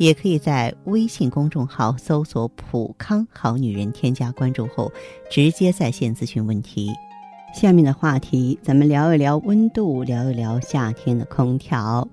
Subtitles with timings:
[0.00, 4.90] 也可以在微信公众号搜索“普康好女人”，添加关注后
[5.30, 6.90] 直接在线咨询问题。
[7.54, 12.08] 下面的话题，咱们聊一聊温度，聊一聊夏天的空调。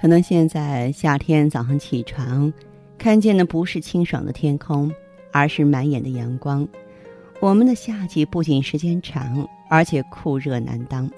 [0.00, 2.52] 可能现在夏天早上起床，
[2.96, 4.88] 看见的不是清爽的天空。
[5.30, 6.66] 而是满眼的阳光。
[7.38, 11.08] 我们的夏季不仅时间长，而且酷热难当。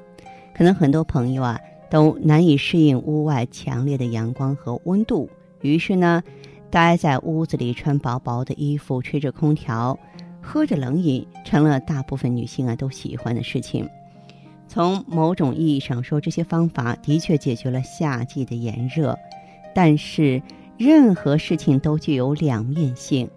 [0.53, 6.23] 可能很多朋友啊都难以适应屋外强烈的阳光和温度，于是呢，
[6.71, 9.99] 待在屋子里穿薄薄的衣服，吹着空调，
[10.41, 13.89] 喝着冷饮，成了大部分女性啊都喜欢的事情。
[14.67, 19.19] 从某种意义上说，这些方法的确解决了夏季的炎热，
[19.75, 20.41] 但是
[20.79, 23.29] 任何事情都具有两面性。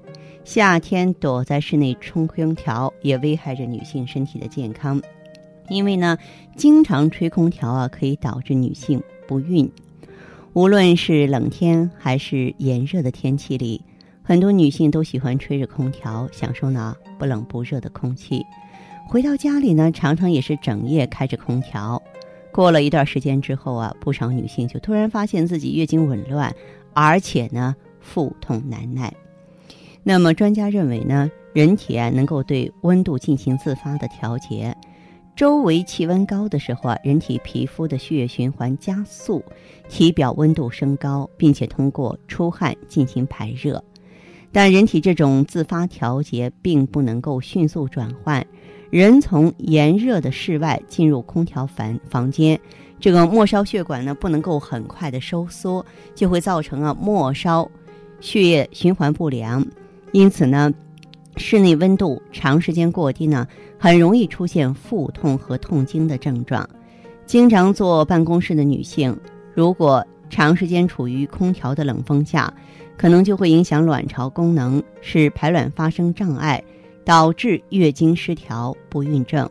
[0.46, 5.02] 夏天躲在室内吹空调也危害着女性身体的健康，
[5.70, 6.18] 因为呢，
[6.56, 9.72] 经常吹空调啊，可以导致女性不孕。
[10.54, 13.84] 无论是冷天还是炎热的天气里，
[14.22, 18.46] 很多女性都喜欢吹着空调，享受呢不冷不热的空气。
[19.08, 22.00] 回到家里呢，常常也是整夜开着空调。
[22.52, 26.56] 过了一段时间之后啊，不少女性就突然发现自己月经紊乱，
[26.94, 29.12] 而且呢腹痛难耐。
[30.04, 34.76] 那么，专家认为呢，人体啊能够对温度进行自发的调节。
[35.36, 39.44] 周围气温高的时候啊，人体皮肤的血液循环加速，
[39.90, 43.84] 体表温度升高，并且通过出汗进行排热。
[44.52, 48.46] 但人体这种自发调节并不能够迅速转换。
[48.92, 52.60] 人从炎热的室外进入空调房房间，
[53.00, 55.84] 这个末梢血管呢不能够很快的收缩，
[56.14, 57.68] 就会造成啊末梢
[58.22, 59.66] 血液循环不良。
[60.12, 60.72] 因此呢，
[61.36, 66.68] 室内温度长时间过低呢，很容易出现腹痛和痛经的症状。
[67.26, 69.18] 经常坐办公室的女性，
[69.54, 72.54] 如果长时间处于空调的冷风下，
[72.98, 76.64] 可能就会影响卵巢功能，使排卵发生障碍，
[77.04, 79.50] 导致月经失调、不孕症。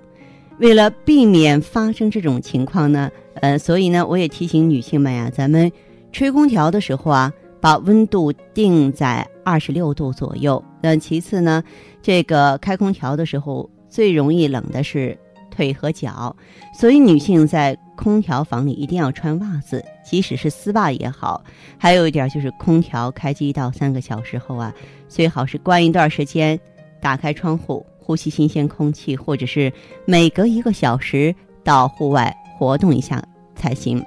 [0.58, 5.70] 为了避免发生这种情况呢，呃，所以呢，我也提醒女性们呀，咱们
[6.12, 7.32] 吹空调的时候啊。
[7.62, 10.62] 把温度定在二十六度左右。
[10.80, 11.62] 那其次呢，
[12.00, 15.16] 这个开空调的时候最容易冷的是
[15.50, 16.34] 腿和脚，
[16.74, 21.44] 所以女性在空调房里一定要穿袜子，即使是丝袜也好。
[21.78, 24.74] 还有一点就是，空调开机一到三个小时后啊，
[25.08, 26.58] 最好是关一段时间，
[27.00, 29.72] 打开窗户呼吸新鲜空气，或者是
[30.06, 33.22] 每隔一个小时到户外活动一下
[33.54, 34.02] 才行。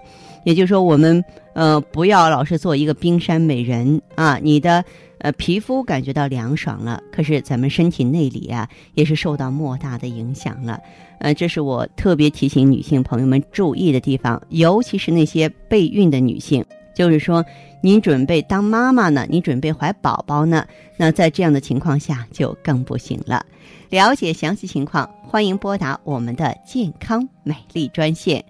[0.46, 4.40] 也就是说，我们呃不要老是做一个冰山美人啊！
[4.42, 4.84] 你的
[5.26, 10.80] 呃皮肤感觉到凉爽了，可是咱们身体内里啊也是受到莫大的影响了。
[11.18, 16.64] 呃，这是我特别提醒女性朋友们注意的地方，尤其是那些备孕的女性，
[16.94, 17.44] 就是说
[17.82, 20.64] 您准备当妈妈呢，你准备怀宝宝呢，
[20.96, 23.44] 那在这样的情况下就更不行了。
[23.90, 28.46] 了解详细情况，欢迎拨打我们的健康美丽专线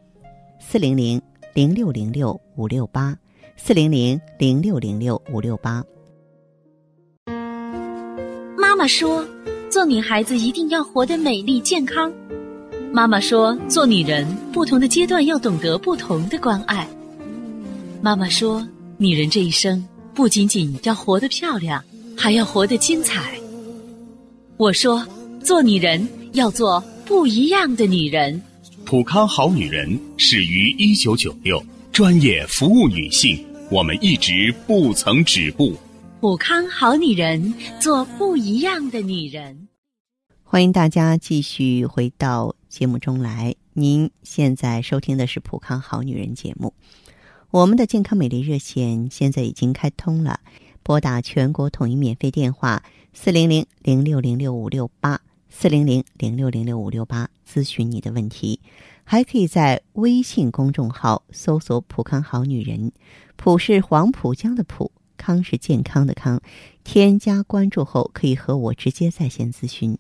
[0.60, 1.22] 四零零。
[1.54, 3.18] 零六零六五六八
[3.56, 5.82] 四零零零六零六五六八。
[8.76, 9.26] 妈妈说
[9.72, 12.12] ：“做女孩子一定要活得美丽健康。”
[12.92, 16.86] 妈妈说：“做女人，不同的阶段要懂得不同的关爱。”
[18.04, 18.68] 妈妈说
[19.00, 19.82] ：“女人这一生
[20.14, 21.82] 不仅仅要活得漂亮，
[22.18, 23.40] 还要活得精彩。”
[24.60, 25.08] 我说
[25.42, 28.42] ：“做女人要做不一样的女人。”
[28.84, 31.64] 普康好女人始于一九九六，
[31.94, 35.74] 专业服务女性，我们一直不曾止步。
[36.22, 39.68] 普康好女人，做不一样的女人。
[40.44, 43.54] 欢迎大家继续回到节目中来。
[43.74, 46.74] 您现在收听的是普康好女人节目。
[47.52, 50.40] 我们的健康美丽热线现在已经开通了，
[50.84, 52.82] 拨打全国统一免费电话
[53.12, 55.20] 四零零零六零六五六八。
[55.50, 58.60] 四零零零六零六五六八咨询你的问题，
[59.06, 62.92] 还可以在微信公众号搜索“浦康好女人”，
[63.38, 64.92] 浦是黄浦江的浦，
[65.26, 66.40] 康是健康的康。
[66.84, 69.98] 添加关注后，可以和我直接在线咨询。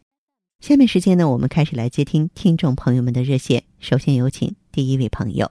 [0.59, 3.63] 下面时间呢，我们开始来接听听众朋友们的热线。
[3.79, 5.49] 首先有请第一位朋友。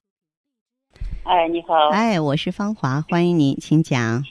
[1.24, 1.88] 哎，你好。
[1.90, 4.24] 哎，我是芳华，欢迎您，请讲。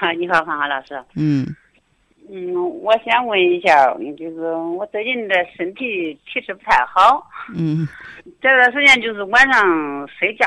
[0.00, 1.00] 啊，你好，芳华老师。
[1.14, 1.46] 嗯。
[2.28, 7.24] 嗯，我想问一下，就是我最近的身体体质不太好。
[7.54, 7.86] 嗯。
[8.40, 10.44] 这段时间就是晚上睡觉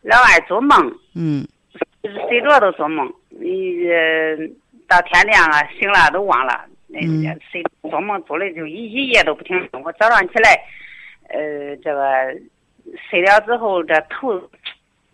[0.00, 0.98] 老爱做梦。
[1.14, 1.46] 嗯。
[2.02, 4.36] 就是睡着都做梦，呃，
[4.88, 6.64] 到天亮了醒了都忘了。
[6.88, 7.22] 嗯。
[7.50, 9.68] 睡做梦做的就一一夜都不停。
[9.84, 10.60] 我早上起来，
[11.28, 12.34] 呃，这个
[13.08, 14.40] 睡了之后这头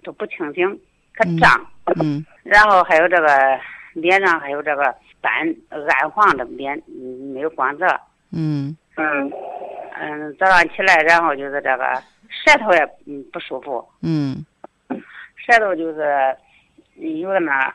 [0.03, 0.81] 都不清醒，
[1.15, 1.67] 可胀。
[2.01, 2.25] 嗯。
[2.45, 3.59] 然后还有这个
[3.95, 4.95] 脸上还有这个。
[5.23, 5.33] 斑
[5.71, 6.81] 暗黄的脸，
[7.35, 7.85] 没有光泽。
[8.31, 9.33] 嗯嗯
[9.99, 13.85] 嗯，早上起来，然后就是这个舌头也嗯不舒服。
[14.03, 14.47] 嗯，
[15.35, 16.37] 舌头就是
[16.99, 17.75] 有的那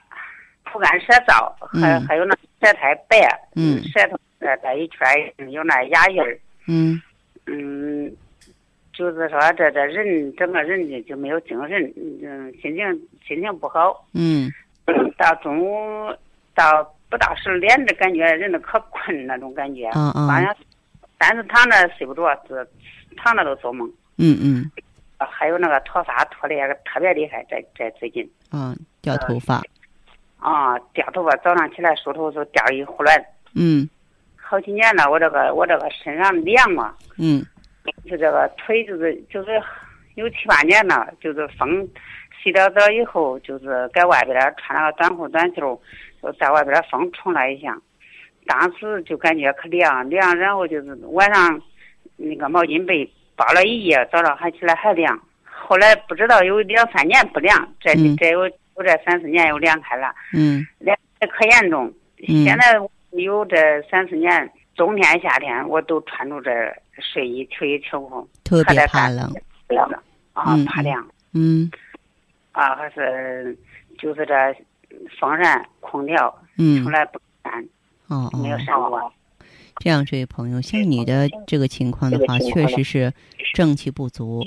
[0.63, 3.17] 口干舌燥，还还有那舌苔白。
[3.55, 6.39] 嗯，舌头这这一圈有那牙印儿。
[6.67, 7.01] 嗯
[7.47, 8.11] 嗯，
[8.93, 14.05] 就是说这这人整个人就就没有精神，嗯，心情心情不好。
[14.13, 14.51] 嗯，
[15.17, 16.13] 到中午
[16.55, 16.95] 到。
[17.11, 20.55] 不到十二点，的感觉人都可困那种感觉，反正
[21.17, 22.65] 但是躺着睡不着，是
[23.17, 23.85] 躺着都做梦。
[24.17, 24.71] 嗯嗯。
[25.19, 28.25] 还有那个脱发脱的也特别厉害，在在最近。
[28.53, 29.61] 嗯，掉头发。
[30.39, 33.25] 啊，掉头发，早上起来梳头就掉一胡乱。
[33.55, 33.89] 嗯。
[34.35, 36.93] 好几年了，我这个我这个身上凉嘛。
[37.17, 37.45] 嗯。
[38.05, 39.61] 就这个腿就是就是
[40.15, 41.87] 有七八年了，就是风
[42.41, 45.81] 洗了澡以后，就是在外边穿了个短裤短袖。
[46.21, 47.75] 就在外边风冲了一下，
[48.45, 51.59] 当时就感觉可凉凉，然后就是晚上
[52.15, 55.19] 那个毛巾被包了一夜，早上还起来还凉。
[55.43, 58.47] 后来不知道有两三年不凉，这这有
[58.81, 60.13] 有这三四年又凉开了。
[60.33, 60.65] 嗯。
[60.79, 61.85] 凉的可严重。
[62.27, 62.43] 嗯。
[62.43, 62.73] 现在
[63.11, 66.51] 有这三四年，冬天夏天我都穿着这
[66.99, 68.27] 睡衣、秋衣、秋裤。
[68.43, 69.31] 特别怕冷。
[70.33, 71.07] 啊，怕凉。
[71.33, 71.69] 嗯。
[72.51, 73.57] 啊，还是
[73.97, 74.33] 就是这。
[75.17, 77.65] 风扇、空调，嗯，从来不扇，
[78.09, 79.13] 哦没有扇过。
[79.77, 83.13] 这样，这位朋友，像你的这个情况的话，确实是
[83.53, 84.43] 正气不足。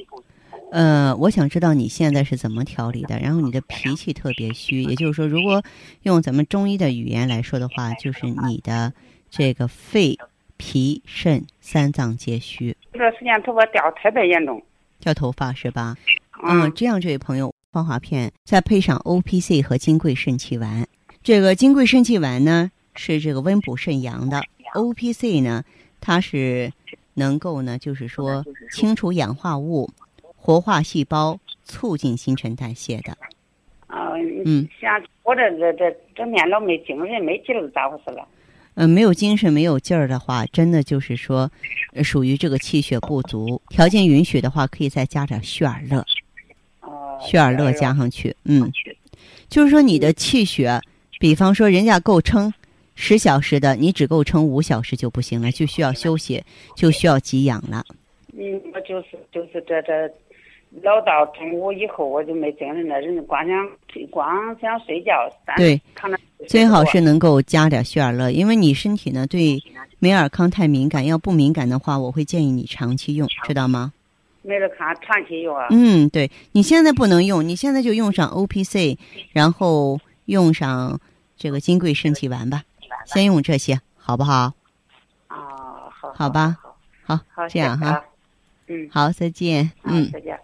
[0.74, 3.16] 呃，我想知道你现在是怎么调理的？
[3.20, 5.62] 然后你的脾气特别虚，也就是说，如果
[6.02, 8.92] 用咱们中医的语言来说的话，就是你的
[9.30, 10.18] 这个肺、
[10.56, 12.76] 脾、肾三脏皆虚。
[12.92, 14.60] 这段时间头发掉特别严重，
[14.98, 15.96] 掉头发是吧？
[16.42, 17.54] 嗯，这样，这位朋友。
[17.70, 20.86] 芳华片，再配上 O P C 和金匮肾气丸。
[21.22, 24.40] 这个金匮肾气丸呢，是这个温补肾阳的
[24.74, 25.64] ；O P C 呢，
[26.00, 26.72] 它是
[27.14, 29.90] 能够呢，就是说清除氧化物、
[30.44, 33.16] 活化细胞、促进新陈代谢的。
[33.86, 34.12] 啊，
[34.44, 38.28] 嗯，像我这这这整天老没精神、没劲儿，咋回事了？
[38.74, 41.50] 嗯，没有精神、没有劲儿的话，真的就是说，
[42.02, 43.58] 属于这个气血不足。
[43.70, 46.04] 条件允许的话，可以再加点血尔乐。
[47.22, 48.70] 血尔乐加上去，嗯，
[49.48, 50.78] 就是说你的气血，
[51.18, 52.52] 比方说人家够撑
[52.94, 56.44] 十小时的，你只够撑五小时就不行了，就需要休息，
[56.76, 57.82] 就需要给养了。
[58.36, 60.12] 嗯，我就是就是这这，
[60.82, 63.68] 老到中午以后我就没精神了，人光想
[64.10, 65.12] 光想睡觉。
[65.56, 65.80] 对，
[66.48, 69.62] 最好是能够加点血尔乐，因为你身体呢对
[70.00, 73.92] 美尔康太敏感，要不敏感的话，我会建议你长期用，知道吗？
[74.42, 75.68] 美尔康，长期用啊。
[75.70, 78.98] 嗯，对你现在不能用，你现在就用上 O P C，
[79.32, 81.00] 然后用上
[81.36, 82.62] 这个金匮肾气丸吧，
[83.06, 84.52] 先用这些，好不好？
[85.28, 85.38] 啊，
[85.90, 86.12] 好。
[86.14, 86.56] 好吧，
[87.04, 88.04] 好，好，这样哈。
[88.66, 88.88] 嗯。
[88.90, 89.70] 好，再见。
[89.84, 90.38] 嗯，再见。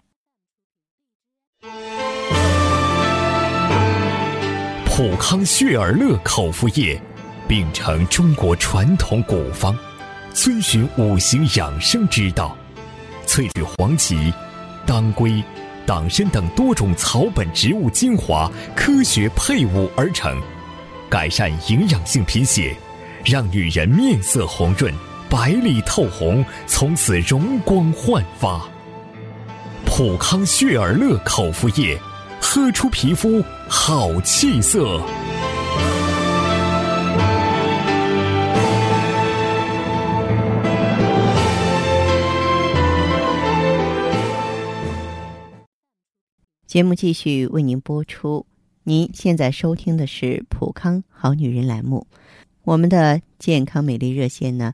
[4.85, 6.99] 普康血尔乐口服液，
[7.47, 9.75] 秉承中国传统古方，
[10.33, 12.57] 遵循五行养生之道。
[13.25, 14.33] 萃取黄芪、
[14.85, 15.43] 当归、
[15.85, 20.39] 党参等多种草本植物精华，科学配伍而成，
[21.09, 22.75] 改善营养性贫血，
[23.25, 24.93] 让女人面色红润、
[25.29, 28.70] 白里透红，从此容光焕发。
[29.93, 31.99] 普康血尔乐口服液，
[32.41, 35.05] 喝出皮肤好气色。
[46.65, 48.45] 节目继续为您播出。
[48.85, 52.07] 您现在收听的是《普康好女人》栏目，
[52.63, 54.73] 我们的健康美丽热线呢，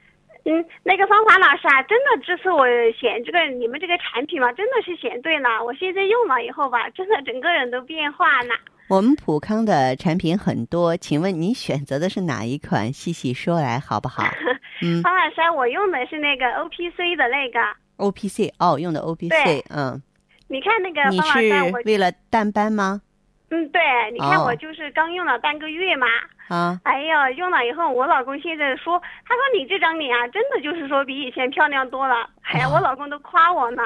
[0.43, 5.63] 嗯，那个芳华老师啊，真的这次我选这个你们这个产品嘛，真的是选对了。
[5.63, 8.55] 我现在用了以后吧，真的整个人都变化了。
[8.89, 12.91] 我们普康的产品很多，请问你选择的是哪一款？
[12.91, 14.23] 细细说来好不好？
[14.83, 17.59] 嗯，方老师，我用的是那个 O P C 的那个
[17.97, 20.01] O P C 哦，用的 O P C，嗯。
[20.47, 23.01] 你看那个你是为了淡斑吗？
[23.51, 23.81] 嗯，对，
[24.13, 26.07] 你看我就是刚用了半个月嘛。
[26.47, 26.79] 啊。
[26.83, 32.29] 哎呀，用了以后，我老公现在说，他说你这张脸啊，真的就是说比以前漂亮多了。
[32.43, 33.83] 哎呀，我老公都夸我呢。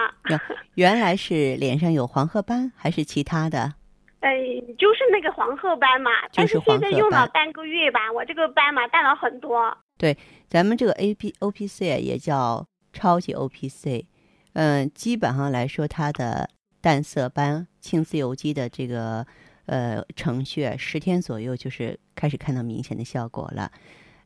[0.76, 3.74] 原来是脸上有黄褐斑，还是其他的？
[4.20, 4.32] 嗯，
[4.78, 6.12] 就是那个黄褐斑嘛。
[6.36, 9.76] 但是现在用了半个月吧，我这个斑嘛淡了很多。
[9.98, 10.16] 对，
[10.48, 14.06] 咱们这个 A P O P C 也叫超级 O P C，
[14.54, 16.48] 嗯，基本上来说，它的
[16.82, 19.26] 淡色斑、青自由基的这个。
[19.68, 23.72] 呃，程序十天左右就是开始看到明显的效果了。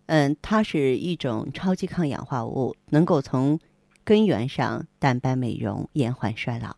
[0.08, 3.60] 嗯，它是一种超级抗氧化物，能够从
[4.04, 6.76] 根源上淡斑美容、延缓衰老。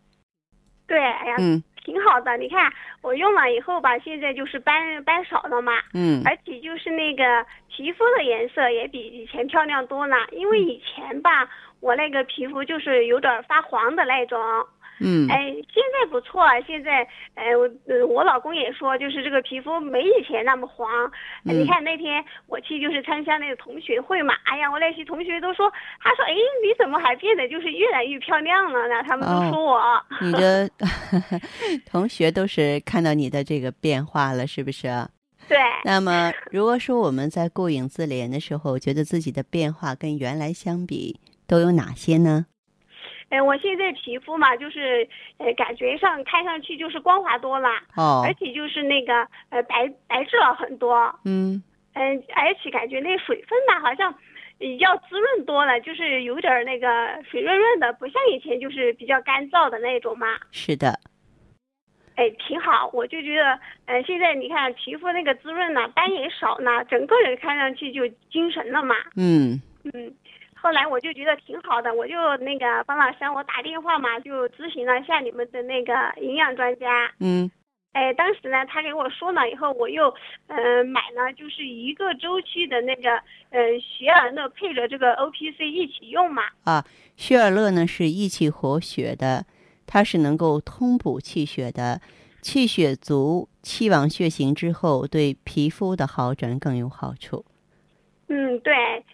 [0.86, 2.38] 对，哎呀，嗯，挺好的。
[2.38, 5.72] 你看我用了以后吧，现在就是斑斑少了嘛。
[5.94, 6.22] 嗯。
[6.26, 7.24] 而且就是那个
[7.70, 10.16] 皮肤的颜色也比以前漂亮多了。
[10.34, 11.50] 因为以前吧，
[11.80, 14.38] 我那个皮肤就是有点发黄的那种。
[15.04, 17.68] 嗯，哎，现在不错，现在，哎，我
[18.08, 20.88] 我老公也说，就是这个皮肤没以前那么黄。
[21.44, 29.02] 你看那天我去就是参加那个同学会嘛，哎呀，我那些同学都说，他说，哎，你怎么还变得就是越来越漂亮了呢？
[29.04, 29.82] 他们都说我。
[30.22, 30.70] 你的
[31.90, 34.88] 同学都是看到你的这个变化了，是不是？
[35.48, 35.58] 对。
[35.84, 42.46] 那么，如果说我们在顾影自怜的时候，觉得自己的变化跟原来相比都有哪些呢？
[43.32, 45.08] 哎，我现在皮肤嘛，就是
[45.38, 54.14] 呃，感觉上看上去就是光滑多了，哦，而且就是那个呃白白质了很多，嗯嗯，而且感觉那水分呢好像
[54.80, 56.88] 要滋润多了，就是有点那个
[57.24, 60.28] 水润润的，不像以前就是比较干燥的那种嘛。
[60.52, 61.00] 是的，
[62.16, 68.94] 哎，挺好，我就觉得，嗯，现在你看皮肤那个滋润呢，斑也少呢，整个人看上去就精神了嘛。
[69.16, 69.62] 嗯
[69.94, 70.14] 嗯。
[70.62, 77.12] 后来我就觉得挺好的，我就那个方老师，我打电话嘛，就咨询了一下你们的那个营养专家。
[77.20, 77.50] 嗯，
[77.94, 80.14] 哎，当时呢，他给我说了以后，我又
[80.48, 83.10] 嗯买了，就是一个周期的那个
[83.50, 86.44] 嗯雪尔乐配着这个 O P C 一起用嘛。
[86.64, 86.86] 啊，
[87.18, 89.46] 雪尔乐呢是益气活血的，
[89.88, 92.00] 它是能够通补气血的，
[92.42, 97.46] 气血足，气往血行之后，对皮肤的好转更有好处。
[98.34, 98.74] 嗯，对，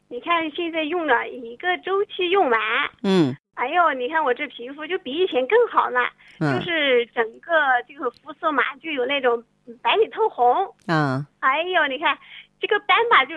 [0.09, 2.59] 你看现在用了一个周期用完，
[3.01, 6.01] 嗯，哎呦，你看我这皮肤就比以前更好了，
[6.39, 7.51] 就是整个
[7.87, 9.43] 这个肤色嘛，就有那种
[9.81, 12.15] 白里透红，嗯，哎呦，你看
[12.61, 13.33] 这个斑吧，就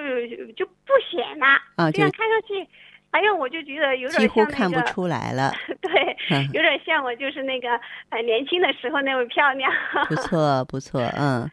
[0.52, 1.46] 就不显了，
[1.76, 2.68] 啊，这样看上去，
[3.12, 6.14] 哎呦，我就觉得有点几乎看不出来了， 对，
[6.52, 7.70] 有点像我就是那个
[8.10, 9.72] 呃年轻的时候那么漂亮，
[10.10, 11.50] 不错不错，嗯。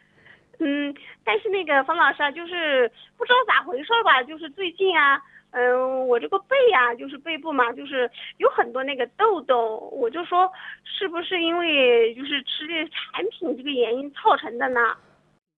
[0.60, 5.22] 嗯，但是那个方老师啊，就是不知道咋回事吧，就是最近啊，
[5.52, 10.52] 嗯，我这个背呀，就是背部嘛，就是有很多那个痘痘，我就说
[10.84, 14.80] 是不是因为就是吃这产品这个原因造成的呢？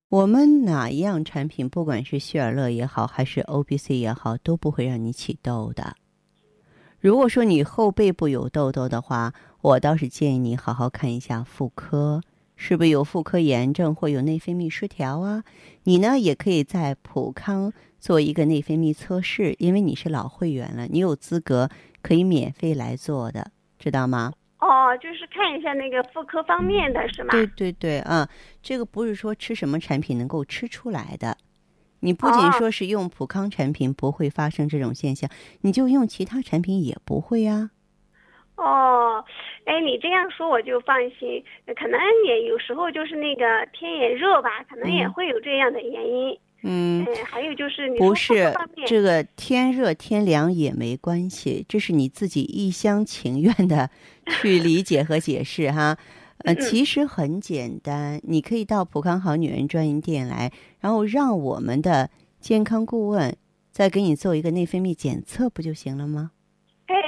[0.10, 5.96] 我们哪一样产品，不管是希尔乐也好，还是 O B C 也好，都不会让你起痘的。
[7.00, 12.22] 如果说你后背部有痘痘的话，我倒是建议你好好看一下妇科。
[12.62, 15.46] 是不是有妇科炎症或有内分泌失调啊？
[15.86, 21.70] 你呢也可以在普康做一个内分泌测试，因为你是老会员了，你有资格
[22.02, 24.34] 可以免费来做的，知道吗？
[24.60, 27.32] 哦，就是看一下那个妇科方面的是吗？
[27.32, 28.28] 对对对，啊，
[28.62, 31.38] 这个不是说吃什么产品能够吃出来的。
[32.02, 35.30] 你不仅说是用普康产品不会发生这种现象，
[35.62, 37.72] 你就用其他产品也不会呀。
[38.60, 39.24] 哦，
[39.66, 41.44] 哎，你这样说我就放心。
[41.76, 46.38] 可能也有时候就是那个天也热吧，可能也会有这样的原因。
[46.62, 48.54] 嗯，还有就是不是
[48.86, 53.90] 这个天热天凉也没关系，这是你自己一厢情愿的
[54.42, 55.98] 去理解和解释哈。
[56.40, 60.52] 呃，其实很简单，你可以到普康好女人专营店来，
[60.82, 62.10] 然后让我们的
[62.42, 63.38] 健康顾问
[63.72, 66.32] 再给你做一个内分泌检测，不就行了吗？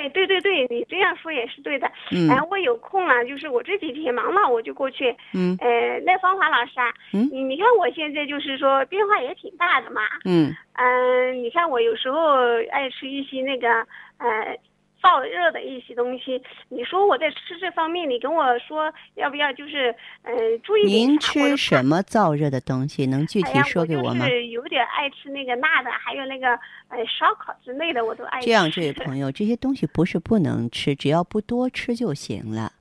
[0.02, 1.90] 哎，对对对，你这样说也是对的。
[2.12, 5.16] 嗯，哎，我有空了，就是我这几天忙了，我就过去。
[5.34, 10.02] 嗯，呃，那芳华老师啊，嗯，你你看我现在就是说变化也挺大的嘛。
[10.26, 12.36] 嗯嗯，你看我有时候
[12.72, 13.70] 爱吃一些那个
[14.18, 14.58] 呃
[15.02, 16.42] 燥热的一些东西。
[16.70, 23.06] 你说我在吃这方面，你跟我说要不要就是嗯、呃、注意点您吃什么燥热的东西？
[23.08, 24.26] 能具体说给我吗？
[24.26, 26.50] 就是有点爱吃那个辣的，还有那个
[26.90, 28.46] 呃烧烤之类的，我都爱吃。
[28.46, 32.72] 这样，这位朋友，这些东西不是不能吃，只要不多吃就行了。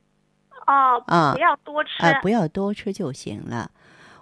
[0.66, 1.90] 哦，啊不要多吃。
[2.04, 3.70] 啊，不要多吃就行了。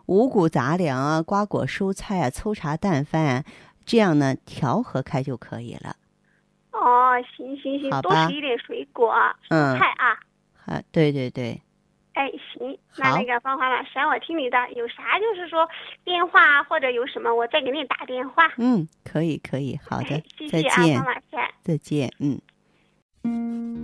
[0.07, 3.45] 五谷杂粮啊，瓜果蔬菜啊，粗茶淡饭啊，
[3.85, 5.97] 这样呢调和开就可以了。
[6.79, 9.15] 哦，行行行，多吃一点水果、
[9.49, 10.19] 嗯蔬菜啊。
[10.67, 11.61] 啊，对对对，
[12.15, 15.69] 哎，行，那那个芳华老师，我听你的，有啥就是说
[16.05, 18.53] 电话啊或者有什么，我再给你打电话。
[18.59, 21.55] 嗯，可以可以，好的哎，谢再谢啊，见方，老师。
[21.63, 22.41] 再见，嗯。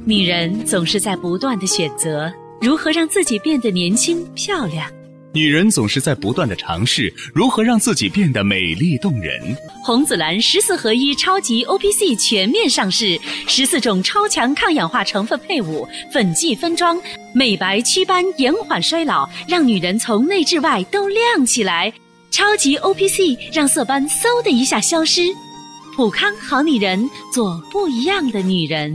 [0.04, 4.88] 女人总是在不断的选择如何让自己变得年轻漂亮。
[5.34, 9.40] 女人总是在不断的尝试如何让自己变得美丽动人。
[9.82, 17.00] 红紫蓝十四合一超级 O P C 全面上市，十四种超强抗氧化成分配伍，粉剂分装，
[17.34, 21.92] 美白祛斑，延缓衰老，让女人从内至外都亮起来。
[22.30, 25.22] 超级 O P C 让色斑嗖的一下消失。
[25.96, 28.94] 普康好女人，做不一样的女人。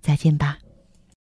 [0.00, 0.58] 再见吧。